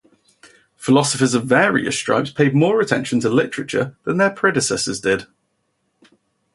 [0.77, 5.27] Philosophers of various stripes paid more attention to literature than their predecessors did.